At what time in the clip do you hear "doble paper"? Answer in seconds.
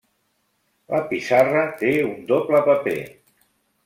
2.31-2.97